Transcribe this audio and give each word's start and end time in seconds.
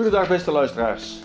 Goedendag 0.00 0.28
beste 0.28 0.50
luisteraars. 0.50 1.18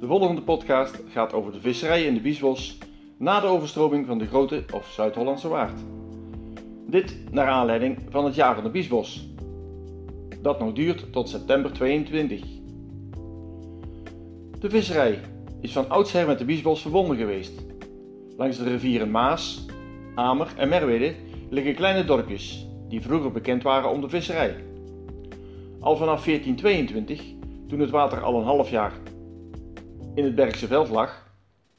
De 0.00 0.06
volgende 0.06 0.42
podcast 0.42 1.02
gaat 1.08 1.32
over 1.32 1.52
de 1.52 1.60
visserij 1.60 2.04
in 2.04 2.14
de 2.14 2.20
Biesbos 2.20 2.78
na 3.16 3.40
de 3.40 3.46
overstroming 3.46 4.06
van 4.06 4.18
de 4.18 4.26
Grote 4.26 4.64
of 4.72 4.90
Zuid-Hollandse 4.90 5.48
Waard. 5.48 5.80
Dit 6.86 7.32
naar 7.32 7.46
aanleiding 7.46 7.98
van 8.08 8.24
het 8.24 8.34
jaar 8.34 8.54
van 8.54 8.64
de 8.64 8.70
Biesbos, 8.70 9.28
dat 10.42 10.58
nog 10.58 10.72
duurt 10.72 11.12
tot 11.12 11.28
september 11.28 11.72
22. 11.72 12.40
De 14.58 14.70
visserij 14.70 15.20
is 15.60 15.72
van 15.72 15.88
oudsher 15.88 16.26
met 16.26 16.38
de 16.38 16.44
Biesbos 16.44 16.82
verbonden 16.82 17.16
geweest. 17.16 17.64
Langs 18.36 18.56
de 18.56 18.64
rivieren 18.64 19.10
Maas, 19.10 19.66
Amer 20.14 20.52
en 20.56 20.68
Merwede 20.68 21.14
liggen 21.50 21.74
kleine 21.74 22.04
dorpjes 22.04 22.66
die 22.88 23.00
vroeger 23.00 23.32
bekend 23.32 23.62
waren 23.62 23.90
om 23.90 24.00
de 24.00 24.08
visserij. 24.08 24.56
Al 25.80 25.96
vanaf 25.96 26.24
1422, 26.24 27.34
toen 27.74 27.82
het 27.82 27.92
water 27.92 28.22
al 28.22 28.38
een 28.38 28.44
half 28.44 28.70
jaar 28.70 28.92
in 30.14 30.24
het 30.24 30.34
Bergse 30.34 30.66
veld 30.66 30.88
lag, 30.88 31.26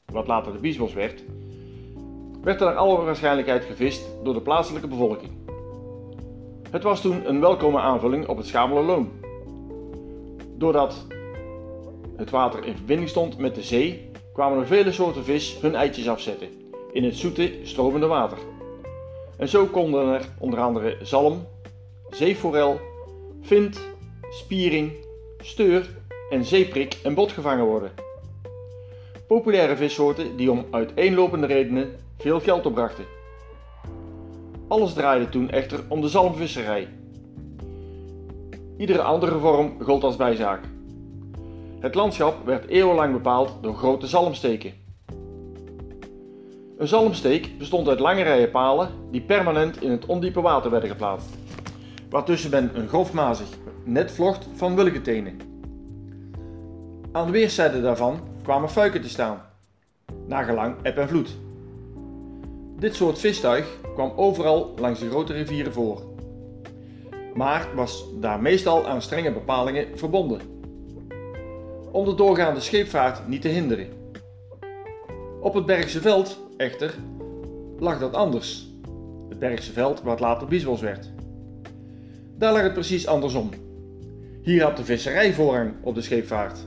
wat 0.05 0.27
later 0.27 0.53
de 0.53 0.59
Biesbos 0.59 0.93
werd, 0.93 1.23
werd 2.41 2.61
er 2.61 2.65
naar 2.65 2.75
alle 2.75 3.03
waarschijnlijkheid 3.03 3.63
gevist 3.63 4.05
door 4.23 4.33
de 4.33 4.41
plaatselijke 4.41 4.87
bevolking. 4.87 5.31
Het 6.69 6.83
was 6.83 7.01
toen 7.01 7.29
een 7.29 7.39
welkome 7.39 7.79
aanvulling 7.79 8.27
op 8.27 8.37
het 8.37 8.53
loon. 8.53 9.11
Doordat 10.57 11.05
het 12.15 12.29
water 12.29 12.65
in 12.65 12.75
verbinding 12.75 13.09
stond 13.09 13.37
met 13.37 13.55
de 13.55 13.63
zee, 13.63 14.11
kwamen 14.33 14.59
er 14.59 14.67
vele 14.67 14.91
soorten 14.91 15.23
vis 15.23 15.57
hun 15.61 15.75
eitjes 15.75 16.09
afzetten 16.09 16.49
in 16.91 17.03
het 17.03 17.15
zoete, 17.15 17.53
stromende 17.63 18.07
water. 18.07 18.37
En 19.37 19.49
zo 19.49 19.65
konden 19.65 20.07
er 20.07 20.29
onder 20.39 20.59
andere 20.59 20.97
zalm, 21.01 21.47
zeeforel, 22.09 22.79
vint, 23.41 23.81
spiering, 24.29 25.04
steur 25.45 25.89
en 26.29 26.45
zeeprik 26.45 26.97
en 27.03 27.13
bot 27.13 27.31
gevangen 27.31 27.65
worden. 27.65 27.91
Populaire 29.27 29.75
vissoorten 29.75 30.37
die 30.37 30.51
om 30.51 30.65
uiteenlopende 30.71 31.47
redenen 31.47 31.95
veel 32.17 32.39
geld 32.39 32.65
opbrachten. 32.65 33.05
Alles 34.67 34.93
draaide 34.93 35.29
toen 35.29 35.49
echter 35.49 35.79
om 35.87 36.01
de 36.01 36.07
zalmvisserij. 36.07 36.87
Iedere 38.77 39.01
andere 39.01 39.39
vorm 39.39 39.83
gold 39.83 40.03
als 40.03 40.15
bijzaak. 40.15 40.63
Het 41.79 41.95
landschap 41.95 42.45
werd 42.45 42.67
eeuwenlang 42.67 43.13
bepaald 43.13 43.51
door 43.61 43.75
grote 43.75 44.07
zalmsteken. 44.07 44.73
Een 46.77 46.87
zalmsteek 46.87 47.57
bestond 47.57 47.87
uit 47.87 47.99
lange 47.99 48.23
rijen 48.23 48.51
palen 48.51 48.89
die 49.11 49.21
permanent 49.21 49.81
in 49.81 49.91
het 49.91 50.05
ondiepe 50.05 50.41
water 50.41 50.71
werden 50.71 50.89
geplaatst, 50.89 51.29
waartussen 52.09 52.51
men 52.51 52.71
een 52.73 52.87
grofmazig 52.87 53.47
net 53.85 54.11
vlocht 54.11 54.47
van 54.55 54.75
wilgetenen. 54.75 55.39
Aan 57.11 57.25
de 57.25 57.31
weerszijden 57.31 57.81
daarvan 57.81 58.19
kwamen 58.43 58.69
fuiken 58.69 59.01
te 59.01 59.09
staan, 59.09 59.41
nagelang 60.27 60.75
eb 60.81 60.97
en 60.97 61.07
vloed. 61.07 61.37
Dit 62.79 62.95
soort 62.95 63.19
vistuig 63.19 63.79
kwam 63.93 64.11
overal 64.15 64.73
langs 64.79 64.99
de 64.99 65.09
grote 65.09 65.33
rivieren 65.33 65.73
voor, 65.73 66.01
maar 67.33 67.67
was 67.75 68.05
daar 68.19 68.41
meestal 68.41 68.87
aan 68.87 69.01
strenge 69.01 69.31
bepalingen 69.31 69.97
verbonden. 69.97 70.39
Om 71.91 72.05
de 72.05 72.15
doorgaande 72.15 72.59
scheepvaart 72.59 73.27
niet 73.27 73.41
te 73.41 73.47
hinderen. 73.47 73.87
Op 75.41 75.53
het 75.53 75.65
Bergse 75.65 76.01
veld, 76.01 76.39
echter, 76.57 76.93
lag 77.79 77.99
dat 77.99 78.13
anders. 78.13 78.67
Het 79.29 79.39
Bergse 79.39 79.71
veld 79.71 80.01
wat 80.01 80.19
later 80.19 80.47
Biesbos 80.47 80.81
werd. 80.81 81.11
Daar 82.37 82.53
lag 82.53 82.61
het 82.61 82.73
precies 82.73 83.07
andersom. 83.07 83.49
Hier 84.45 84.63
had 84.63 84.77
de 84.77 84.85
visserij 84.85 85.33
voorrang 85.33 85.73
op 85.81 85.95
de 85.95 86.01
scheepvaart. 86.01 86.57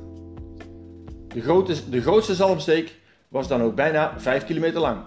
De, 1.29 1.81
de 1.91 2.01
grootste 2.01 2.35
zalmsteek 2.35 2.95
was 3.29 3.49
dan 3.49 3.63
ook 3.63 3.75
bijna 3.75 4.21
5 4.21 4.45
kilometer 4.45 4.81
lang. 4.81 5.03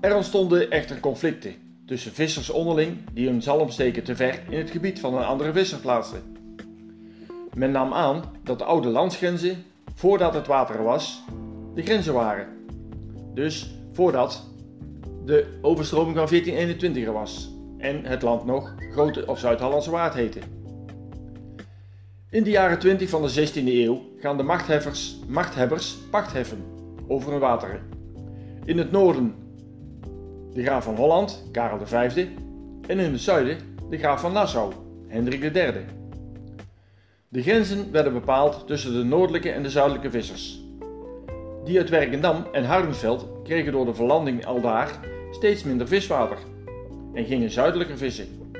Er 0.00 0.16
ontstonden 0.16 0.70
echter 0.70 1.00
conflicten 1.00 1.54
tussen 1.86 2.12
vissers 2.12 2.50
onderling 2.50 2.96
die 3.12 3.28
hun 3.28 3.42
zalmsteken 3.42 4.04
te 4.04 4.16
ver 4.16 4.42
in 4.48 4.58
het 4.58 4.70
gebied 4.70 5.00
van 5.00 5.14
een 5.14 5.24
andere 5.24 5.52
visser 5.52 5.78
plaatsten. 5.78 6.22
Men 7.54 7.70
nam 7.70 7.92
aan 7.92 8.22
dat 8.42 8.58
de 8.58 8.64
oude 8.64 8.88
landsgrenzen, 8.88 9.64
voordat 9.94 10.34
het 10.34 10.46
water 10.46 10.76
er 10.76 10.82
was, 10.82 11.22
de 11.74 11.82
grenzen 11.82 12.14
waren. 12.14 12.46
Dus 13.34 13.74
voordat 13.92 14.44
de 15.24 15.58
overstroming 15.62 16.16
van 16.16 16.26
1421 16.26 17.04
er 17.04 17.12
was 17.12 17.53
en 17.84 18.04
het 18.04 18.22
land 18.22 18.44
nog 18.44 18.74
Grote 18.90 19.26
of 19.26 19.38
Zuid-Hollandse 19.38 19.90
Waard 19.90 20.14
heette. 20.14 20.40
In 22.30 22.42
de 22.42 22.50
jaren 22.50 22.78
20 22.78 23.08
van 23.08 23.22
de 23.22 23.48
16e 23.48 23.66
eeuw 23.66 24.00
gaan 24.18 24.36
de 24.36 24.42
machtheffers, 24.42 25.16
machthebbers 25.26 25.96
pacht 26.10 26.32
heffen 26.32 26.64
over 27.08 27.30
hun 27.30 27.40
wateren. 27.40 27.80
In 28.64 28.78
het 28.78 28.90
noorden 28.90 29.34
de 30.52 30.62
graaf 30.62 30.84
van 30.84 30.94
Holland, 30.94 31.48
Karel 31.52 31.86
V, 31.86 32.26
en 32.86 32.98
in 32.98 33.12
het 33.12 33.20
zuiden 33.20 33.56
de 33.90 33.98
graaf 33.98 34.20
van 34.20 34.32
Nassau, 34.32 34.72
Hendrik 35.08 35.56
III. 35.56 35.84
De 37.28 37.42
grenzen 37.42 37.92
werden 37.92 38.12
bepaald 38.12 38.66
tussen 38.66 38.92
de 38.92 39.04
noordelijke 39.04 39.50
en 39.50 39.62
de 39.62 39.70
zuidelijke 39.70 40.10
vissers. 40.10 40.62
Die 41.64 41.78
uit 41.78 41.88
Werkendam 41.88 42.46
en 42.52 42.64
Hardingsveld 42.64 43.26
kregen 43.42 43.72
door 43.72 43.84
de 43.84 43.94
verlanding 43.94 44.46
aldaar 44.46 45.00
steeds 45.30 45.62
minder 45.64 45.88
viswater 45.88 46.38
en 47.14 47.24
gingen 47.24 47.50
zuidelijker 47.50 47.96
vissen. 47.96 48.50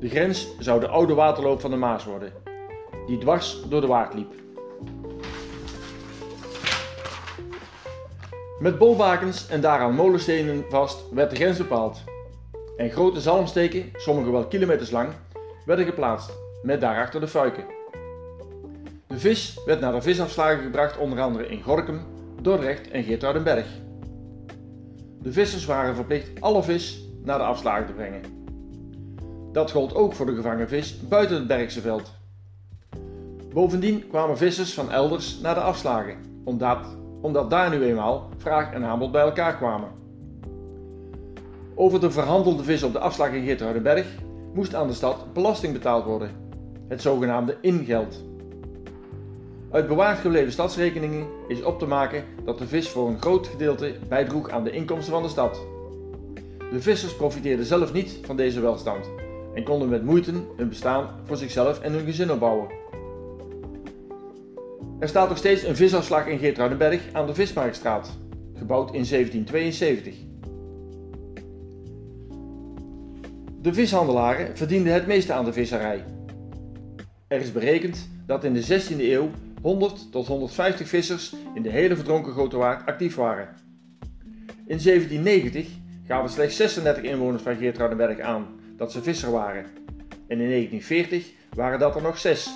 De 0.00 0.08
grens 0.08 0.48
zou 0.58 0.80
de 0.80 0.88
oude 0.88 1.14
waterloop 1.14 1.60
van 1.60 1.70
de 1.70 1.76
Maas 1.76 2.04
worden, 2.04 2.32
die 3.06 3.18
dwars 3.18 3.60
door 3.68 3.80
de 3.80 3.86
waard 3.86 4.14
liep. 4.14 4.32
Met 8.58 8.78
bolbakens 8.78 9.48
en 9.48 9.60
daaraan 9.60 9.94
molenstenen 9.94 10.64
vast 10.68 11.04
werd 11.12 11.30
de 11.30 11.36
grens 11.36 11.58
bepaald. 11.58 12.02
En 12.76 12.90
grote 12.90 13.20
zalmsteken, 13.20 13.90
sommige 13.96 14.30
wel 14.30 14.46
kilometers 14.46 14.90
lang, 14.90 15.08
werden 15.66 15.84
geplaatst, 15.84 16.32
met 16.62 16.80
daarachter 16.80 17.20
de 17.20 17.28
fuiken. 17.28 17.64
De 19.06 19.18
vis 19.18 19.60
werd 19.66 19.80
naar 19.80 19.92
de 19.92 20.02
visafslagen 20.02 20.62
gebracht, 20.62 20.98
onder 20.98 21.20
andere 21.20 21.48
in 21.48 21.62
Gorkum, 21.62 22.00
Dordrecht 22.40 22.90
en 22.90 23.02
Geertruidenberg. 23.02 23.66
De 25.22 25.32
vissers 25.32 25.64
waren 25.64 25.94
verplicht 25.94 26.40
alle 26.40 26.62
vis 26.62 27.04
naar 27.24 27.38
de 27.38 27.44
afslagen 27.44 27.86
te 27.86 27.92
brengen. 27.92 28.22
Dat 29.52 29.70
gold 29.70 29.94
ook 29.94 30.12
voor 30.12 30.26
de 30.26 30.34
gevangen 30.34 30.68
vis 30.68 31.08
buiten 31.08 31.36
het 31.36 31.46
Bergse 31.46 31.80
veld. 31.80 32.12
Bovendien 33.52 34.08
kwamen 34.08 34.36
vissers 34.36 34.74
van 34.74 34.90
elders 34.90 35.40
naar 35.40 35.54
de 35.54 35.60
afslagen, 35.60 36.16
omdat 36.44 36.78
omdat 37.24 37.50
daar 37.50 37.70
nu 37.70 37.84
eenmaal 37.84 38.28
vraag 38.36 38.72
en 38.72 38.84
aanbod 38.84 39.12
bij 39.12 39.22
elkaar 39.22 39.56
kwamen. 39.56 39.88
Over 41.74 42.00
de 42.00 42.10
verhandelde 42.10 42.62
vis 42.62 42.82
op 42.82 42.92
de 42.92 42.98
afslag 42.98 43.30
in 43.30 43.44
Geertruidenberg 43.44 44.06
moest 44.54 44.74
aan 44.74 44.86
de 44.86 44.94
stad 44.94 45.32
belasting 45.32 45.72
betaald 45.72 46.04
worden, 46.04 46.30
het 46.88 47.02
zogenaamde 47.02 47.56
ingeld. 47.60 48.24
Uit 49.70 49.88
bewaard 49.88 50.18
gebleven 50.18 50.52
stadsrekeningen 50.52 51.26
is 51.48 51.62
op 51.62 51.78
te 51.78 51.86
maken 51.86 52.24
dat 52.44 52.58
de 52.58 52.66
vis 52.66 52.88
voor 52.88 53.08
een 53.08 53.20
groot 53.20 53.46
gedeelte 53.46 53.94
bijdroeg 54.08 54.50
aan 54.50 54.64
de 54.64 54.70
inkomsten 54.70 55.12
van 55.12 55.22
de 55.22 55.28
stad. 55.28 55.60
De 56.70 56.82
vissers 56.82 57.16
profiteerden 57.16 57.66
zelf 57.66 57.92
niet 57.92 58.18
van 58.22 58.36
deze 58.36 58.60
welstand 58.60 59.10
en 59.54 59.64
konden 59.64 59.88
met 59.88 60.04
moeite 60.04 60.32
een 60.56 60.68
bestaan 60.68 61.08
voor 61.24 61.36
zichzelf 61.36 61.80
en 61.80 61.92
hun 61.92 62.04
gezin 62.04 62.32
opbouwen. 62.32 62.68
Er 64.98 65.08
staat 65.08 65.28
nog 65.28 65.38
steeds 65.38 65.62
een 65.62 65.76
visafslag 65.76 66.26
in 66.26 66.38
Geertruidenberg 66.38 67.12
aan 67.12 67.26
de 67.26 67.34
Vismarktstraat, 67.34 68.18
gebouwd 68.54 68.94
in 68.94 69.04
1772. 69.04 70.14
De 73.60 73.74
vishandelaren 73.74 74.56
verdienden 74.56 74.92
het 74.92 75.06
meeste 75.06 75.32
aan 75.32 75.44
de 75.44 75.52
visserij. 75.52 76.04
Er 77.28 77.40
is 77.40 77.52
berekend 77.52 78.08
dat 78.26 78.44
in 78.44 78.52
de 78.52 78.62
16e 78.62 78.98
eeuw 78.98 79.30
100 79.62 80.12
tot 80.12 80.26
150 80.26 80.88
vissers 80.88 81.34
in 81.54 81.62
de 81.62 81.70
hele 81.70 81.96
verdronken 81.96 82.32
Grote 82.32 82.56
Waard 82.56 82.86
actief 82.86 83.14
waren. 83.14 83.48
In 84.66 84.80
1790 84.82 85.68
gaven 86.06 86.30
slechts 86.30 86.56
36 86.56 87.02
inwoners 87.02 87.42
van 87.42 87.56
Geertruidenberg 87.56 88.20
aan 88.20 88.46
dat 88.76 88.92
ze 88.92 89.02
visser 89.02 89.30
waren. 89.30 89.64
En 90.26 90.40
in 90.40 90.48
1940 90.48 91.32
waren 91.54 91.78
dat 91.78 91.96
er 91.96 92.02
nog 92.02 92.18
6. 92.18 92.50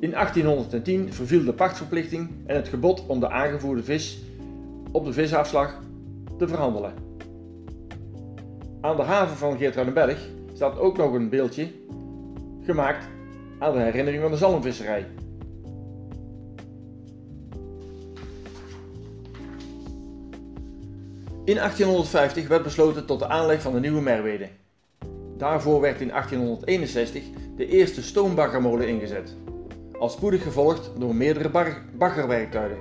In 0.00 0.10
1810 0.10 1.12
verviel 1.12 1.44
de 1.44 1.52
pachtverplichting 1.52 2.30
en 2.46 2.56
het 2.56 2.68
gebod 2.68 3.06
om 3.06 3.20
de 3.20 3.30
aangevoerde 3.30 3.82
vis 3.84 4.18
op 4.92 5.04
de 5.04 5.12
visafslag 5.12 5.80
te 6.38 6.48
verhandelen. 6.48 6.92
Aan 8.80 8.96
de 8.96 9.02
haven 9.02 9.36
van 9.36 9.56
Geertruidenberg 9.56 10.28
staat 10.52 10.78
ook 10.78 10.96
nog 10.96 11.12
een 11.12 11.28
beeldje 11.28 11.68
gemaakt 12.62 13.08
aan 13.58 13.72
de 13.72 13.78
herinnering 13.78 14.22
van 14.22 14.30
de 14.30 14.36
zalmvisserij. 14.36 15.06
In 21.48 21.54
1850 21.54 22.48
werd 22.48 22.62
besloten 22.62 23.06
tot 23.06 23.18
de 23.18 23.28
aanleg 23.28 23.62
van 23.62 23.72
de 23.72 23.80
nieuwe 23.80 24.00
Merwede. 24.00 24.48
Daarvoor 25.36 25.80
werd 25.80 26.00
in 26.00 26.08
1861 26.08 27.22
de 27.56 27.66
eerste 27.66 28.02
stoombaggermolen 28.02 28.88
ingezet, 28.88 29.36
al 29.98 30.08
spoedig 30.08 30.42
gevolgd 30.42 30.90
door 30.98 31.14
meerdere 31.14 31.76
baggerwerktuigen. 31.98 32.78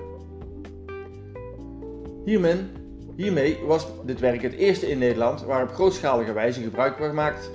Hiermee, 3.15 3.57
was 3.65 3.87
dit 4.05 4.19
werk 4.19 4.41
het 4.41 4.53
eerste 4.53 4.89
in 4.89 4.97
Nederland 4.97 5.43
waar 5.43 5.63
op 5.63 5.73
grootschalige 5.73 6.33
wijze 6.33 6.61
gebruik 6.61 6.97
werd 6.97 7.09
gemaakt 7.09 7.51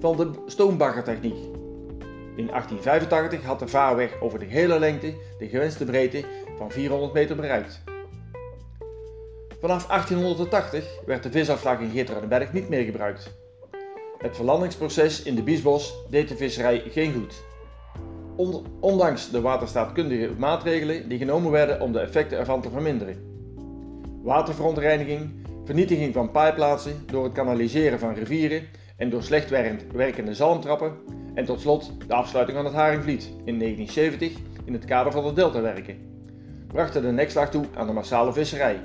van 0.00 0.16
de 0.16 0.30
stoombaggertechniek. 0.46 1.36
In 2.36 2.46
1885 2.46 3.42
had 3.42 3.58
de 3.58 3.68
vaarweg 3.68 4.20
over 4.20 4.38
de 4.38 4.44
hele 4.44 4.78
lengte 4.78 5.14
de 5.38 5.48
gewenste 5.48 5.84
breedte 5.84 6.24
van 6.58 6.70
400 6.70 7.12
meter 7.12 7.36
bereikt. 7.36 7.82
Vanaf 9.66 9.86
1880 9.86 10.84
werd 11.06 11.22
de 11.22 11.30
visafslag 11.30 11.80
in 11.80 11.90
Geertruidenberg 11.90 12.52
niet 12.52 12.68
meer 12.68 12.84
gebruikt. 12.84 13.32
Het 14.18 14.36
verlandingsproces 14.36 15.22
in 15.22 15.34
de 15.34 15.42
Biesbos 15.42 15.94
deed 16.10 16.28
de 16.28 16.36
visserij 16.36 16.82
geen 16.90 17.12
goed. 17.12 17.42
Ondanks 18.80 19.30
de 19.30 19.40
waterstaatkundige 19.40 20.30
maatregelen 20.38 21.08
die 21.08 21.18
genomen 21.18 21.50
werden 21.50 21.80
om 21.80 21.92
de 21.92 21.98
effecten 21.98 22.38
ervan 22.38 22.60
te 22.60 22.70
verminderen. 22.70 23.16
Waterverontreiniging, 24.22 25.30
vernietiging 25.64 26.14
van 26.14 26.30
paaiplaatsen 26.30 27.02
door 27.06 27.24
het 27.24 27.32
kanaliseren 27.32 27.98
van 27.98 28.14
rivieren 28.14 28.62
en 28.96 29.10
door 29.10 29.22
slecht 29.22 29.50
werkende 29.92 30.34
zalmtrappen 30.34 30.92
en 31.34 31.44
tot 31.44 31.60
slot 31.60 31.92
de 32.06 32.14
afsluiting 32.14 32.56
van 32.56 32.66
het 32.66 32.74
Haringvliet 32.74 33.24
in 33.44 33.58
1970 33.58 34.32
in 34.64 34.72
het 34.72 34.84
kader 34.84 35.12
van 35.12 35.24
de 35.24 35.32
deltawerken 35.32 36.14
brachten 36.76 37.02
de 37.02 37.12
nekslag 37.12 37.50
toe 37.50 37.64
aan 37.74 37.86
de 37.86 37.92
massale 37.92 38.32
visserij. 38.32 38.80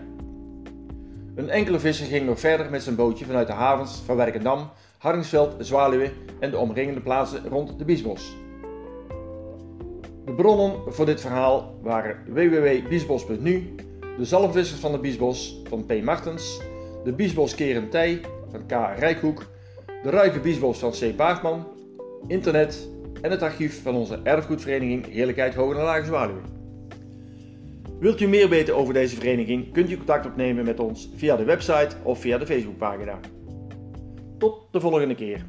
Een 1.36 1.50
enkele 1.50 1.80
visser 1.80 2.06
ging 2.06 2.26
nog 2.26 2.40
verder 2.40 2.70
met 2.70 2.84
zijn 2.84 2.96
bootje 2.96 3.26
vanuit 3.26 3.48
de 3.48 3.54
havens 3.54 4.02
van 4.06 4.16
Werkendam, 4.16 4.70
Hardingsveld, 4.98 5.56
Zwaluwe 5.60 6.12
en 6.40 6.52
de 6.52 6.58
omringende 6.58 7.02
plaatsen 7.02 7.48
rond 7.50 7.78
de 7.80 7.86
Biesbos. 7.86 8.36
De 10.26 10.34
bronnen 10.36 10.74
voor 10.88 11.06
dit 11.06 11.22
verhaal 11.22 11.80
waren 11.82 12.18
www.biesbos.nu, 12.28 13.76
de 14.18 14.26
zalmvissers 14.26 14.80
van 14.80 14.92
de 14.92 15.00
Biesbos 15.00 15.62
van 15.70 15.86
P. 15.86 16.04
Martens, 16.04 16.62
de 17.04 17.14
Biesbos 17.14 17.56
Kerentij 17.56 18.22
van 18.52 18.66
K. 18.66 19.00
Rijkhoek, 19.00 19.46
de 20.04 20.10
Ruige 20.10 20.40
Biesbos 20.40 20.80
van 20.80 20.92
C. 20.92 21.16
Baartman, 21.16 21.68
internet 22.28 22.90
en 23.22 23.32
het 23.32 23.42
archief 23.42 23.84
van 23.84 23.96
onze 23.96 24.20
erfgoedvereniging 24.24 25.06
Heerlijkheid 25.12 25.56
Hoge 25.56 25.78
en 25.78 25.84
Lage 25.84 26.06
Zwaluwe. 26.06 26.61
Wilt 28.00 28.22
u 28.22 28.28
meer 28.28 28.50
weten 28.50 28.76
over 28.76 28.94
deze 28.94 29.16
vereniging, 29.16 29.72
kunt 29.72 29.90
u 29.90 29.98
contact 29.98 30.26
opnemen 30.26 30.66
met 30.66 30.80
ons 30.80 31.10
via 31.16 31.36
de 31.36 31.44
website 31.44 31.96
of 32.04 32.20
via 32.20 32.38
de 32.38 32.46
Facebookpagina. 32.46 33.20
Tot 34.38 34.68
de 34.72 34.80
volgende 34.80 35.16
keer. 35.16 35.46